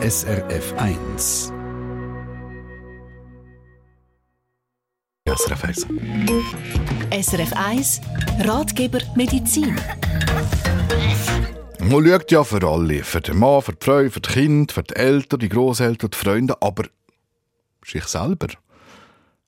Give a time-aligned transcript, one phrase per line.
[0.00, 1.52] SRF 1.
[5.26, 5.86] SRF 1.
[7.10, 8.00] SRF 1
[8.38, 9.74] Ratgeber Medizin.
[11.80, 13.02] Man schaut ja für alle.
[13.02, 16.16] Für den Mann, für die Frau, für die Kinder, für die Eltern, die Großeltern, die
[16.16, 16.62] Freunde.
[16.62, 16.84] Aber
[17.84, 18.46] sich selber.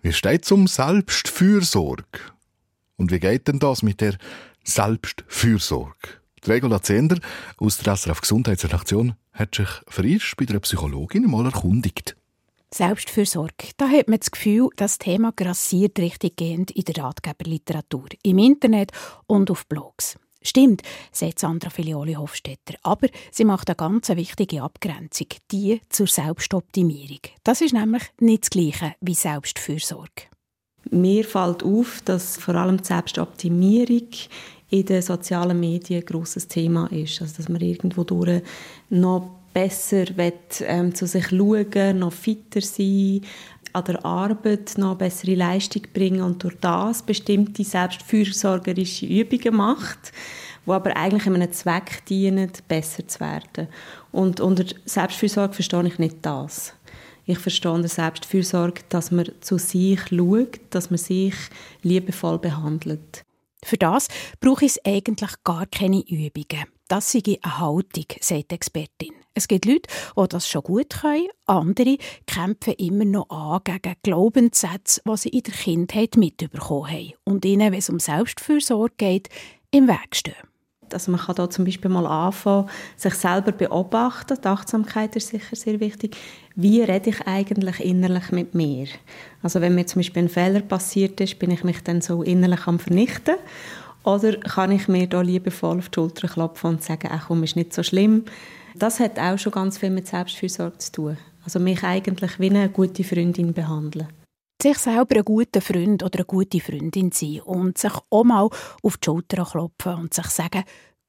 [0.00, 2.20] Wie steht es um Selbstfürsorge?
[2.96, 4.16] Und wie geht denn das mit der
[4.64, 6.08] Selbstfürsorge?
[6.44, 7.18] Die Regula Zender
[7.58, 12.16] aus der SRF Gesundheitsredaktion hat sich für uns bei der Psychologin mal erkundigt.
[12.72, 13.70] Selbstfürsorge.
[13.76, 18.92] Da hat man das Gefühl, das Thema grassiert richtiggehend in der Ratgeberliteratur, im Internet
[19.26, 20.18] und auf Blogs.
[20.42, 22.74] Stimmt, sagt Sandra Filioli Hofstetter.
[22.82, 27.20] Aber sie macht eine ganz wichtige Abgrenzung, die zur Selbstoptimierung.
[27.42, 30.28] Das ist nämlich nicht das Gleiche wie Selbstfürsorge.
[30.90, 34.08] Mir fällt auf, dass vor allem die Selbstoptimierung
[34.70, 37.20] in den sozialen Medien ein grosses Thema ist.
[37.22, 38.42] Also, dass man irgendwo durch
[38.90, 43.22] noch besser will, ähm, zu sich schauen, noch fitter sein,
[43.72, 50.12] an der Arbeit noch bessere Leistung bringen und durch das bestimmte selbstfürsorgerische Übungen macht,
[50.66, 53.68] die aber eigentlich einem Zweck dienen, besser zu werden.
[54.12, 56.74] Und unter Selbstfürsorge verstehe ich nicht das.
[57.26, 61.34] Ich verstehe unter Selbstfürsorge, dass man zu sich schaut, dass man sich
[61.82, 63.22] liebevoll behandelt.
[63.64, 64.08] Für das
[64.40, 66.66] brauche ich eigentlich gar keine Übungen.
[66.88, 69.12] Das sei eine Haltung, sagt die Expertin.
[69.34, 75.02] Es gibt Leute, die das schon gut können, andere kämpfen immer noch an gegen Glaubenssätze,
[75.06, 79.28] die sie in der Kindheit mitbekommen haben und ihnen, wenn es um Selbstfürsorge geht,
[79.70, 80.47] im Weg stehen.
[80.94, 84.38] Also man kann da zum Beispiel mal anfangen, sich selber beobachten.
[84.42, 86.16] Die Achtsamkeit ist sicher sehr wichtig.
[86.54, 88.86] Wie rede ich eigentlich innerlich mit mir?
[89.42, 92.66] Also wenn mir zum Beispiel ein Fehler passiert ist, bin ich mich dann so innerlich
[92.66, 93.36] am vernichten?
[94.04, 97.56] Oder kann ich mir da liebevoll auf die Schulter klopfen und sagen, ach komm, ist
[97.56, 98.24] nicht so schlimm.
[98.74, 101.18] Das hat auch schon ganz viel mit Selbstfürsorge zu tun.
[101.44, 104.08] Also mich eigentlich wie eine gute Freundin behandeln
[104.62, 108.48] sich selber ein guter Freund oder eine gute Freundin sein und sich auch mal
[108.82, 110.64] auf die Schulter klopfen und sich sagen,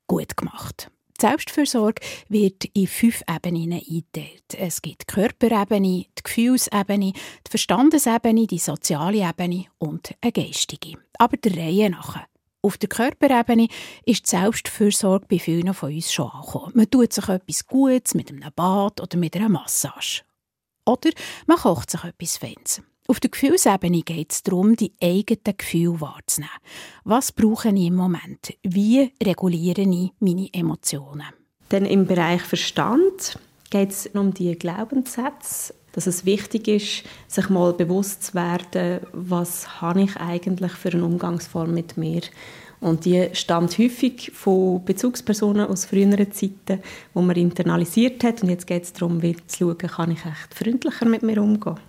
[0.08, 0.92] gut gemacht.
[1.20, 4.54] Die Selbstfürsorge wird in fünf Ebenen eingeteilt.
[4.58, 10.98] Es gibt die Körperebene, die Gefühlsebene, die Verstandesebene, die soziale Ebene und eine geistige.
[11.18, 12.26] Aber der Reihe nach.
[12.62, 13.68] Auf der Körperebene
[14.06, 16.74] ist die Selbstfürsorge bei vielen von uns schon angekommen.
[16.76, 20.24] Man tut sich etwas Gutes mit einem Bad oder mit einer Massage.
[20.86, 21.10] Oder
[21.48, 22.82] man kocht sich etwas Feins.
[23.10, 26.54] Auf der Gefühlsebene geht es darum, die eigenen Gefühle wahrzunehmen.
[27.06, 28.54] Was brauche ich im Moment?
[28.62, 31.26] Wie reguliere ich meine Emotionen?
[31.70, 33.40] Dann im Bereich Verstand
[33.72, 39.82] geht es um die Glaubenssätze, dass es wichtig ist, sich mal bewusst zu werden, was
[39.82, 42.22] habe ich eigentlich für eine Umgangsform mit mir
[42.80, 46.84] und die stammt häufig von Bezugspersonen aus früheren Zeiten,
[47.16, 48.44] wo man internalisiert hat.
[48.44, 51.80] Und jetzt geht es darum, wie zu schauen, kann ich echt freundlicher mit mir umgehen.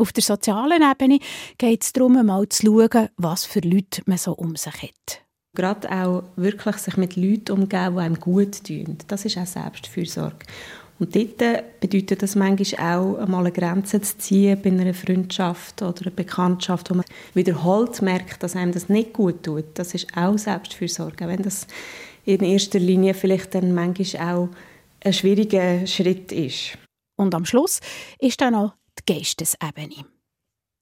[0.00, 1.18] Auf der sozialen Ebene
[1.58, 5.26] geht es darum, mal zu schauen, was für Leute man so um sich hat.
[5.54, 8.96] Gerade auch wirklich sich mit Leuten umgeben, die einem gut tun.
[9.08, 10.46] Das ist auch Selbstfürsorge.
[10.98, 16.00] Und dort bedeutet das manchmal auch, einmal eine Grenze zu ziehen bei einer Freundschaft oder
[16.00, 19.66] einer Bekanntschaft, wo man wiederholt merkt, dass einem das nicht gut tut.
[19.74, 21.66] Das ist auch Selbstfürsorge, wenn das
[22.24, 24.48] in erster Linie vielleicht dann manchmal auch
[25.04, 26.78] ein schwieriger Schritt ist.
[27.18, 27.80] Und am Schluss
[28.18, 30.04] ist dann noch die Geistesebene.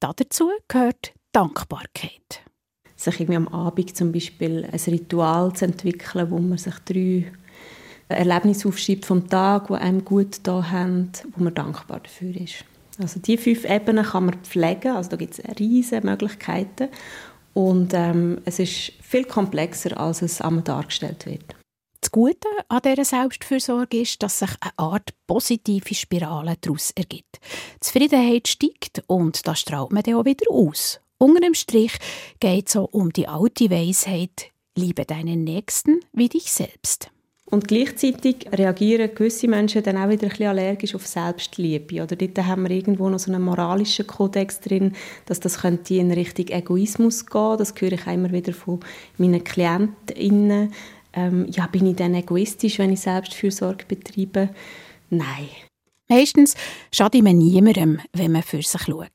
[0.01, 2.43] Dazu gehört Dankbarkeit.
[2.97, 7.31] Sich irgendwie am Abend zum Beispiel ein Ritual zu entwickeln, wo man sich drei
[8.09, 12.65] Erlebnisse aufschreibt vom Tag, die einem gut da haben, wo man dankbar dafür ist.
[12.99, 16.89] Also die fünf Ebenen kann man pflegen, also da gibt es riesige Möglichkeiten
[17.55, 21.55] und ähm, es ist viel komplexer, als es einmal dargestellt wird.
[22.01, 27.41] Das Gute an dieser Selbstfürsorge ist, dass sich eine Art positive Spirale daraus ergibt.
[27.77, 31.01] Die Zufriedenheit steigt und das strahlt man dann auch wieder aus.
[31.19, 31.93] Unter dem Strich
[32.39, 37.11] geht es so um die alte Weisheit, liebe deinen Nächsten wie dich selbst.
[37.51, 42.03] Und gleichzeitig reagieren gewisse Menschen dann auch wieder ein bisschen allergisch auf Selbstliebe.
[42.03, 44.93] Oder dort haben wir irgendwo noch so einen moralischen Kodex drin,
[45.25, 47.57] dass das könnte in Richtung Egoismus gehen.
[47.57, 48.81] Das höre ich auch immer wieder von
[49.17, 50.75] meinen KlientInnen
[51.19, 54.51] ähm, ja, bin ich dann egoistisch, wenn ich Selbstfürsorge betreibe?
[55.11, 55.49] Nein.
[56.09, 56.55] Meistens
[56.93, 59.09] schadet man niemandem, wenn man für sich schaut.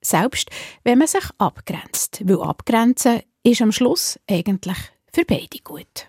[0.00, 0.50] Selbst
[0.84, 2.22] wenn man sich abgrenzt.
[2.24, 4.78] Weil abgrenzen ist am Schluss eigentlich
[5.12, 6.08] für beide gut.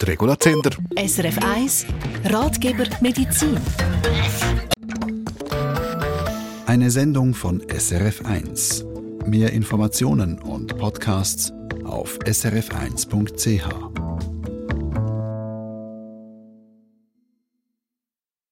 [0.00, 0.70] Der Regula Zender.
[0.96, 1.86] SRF 1
[2.24, 3.58] Ratgeber Medizin.
[6.66, 8.84] Eine Sendung von SRF 1.
[9.26, 11.52] Mehr Informationen und Podcasts
[11.84, 13.99] auf srf1.ch.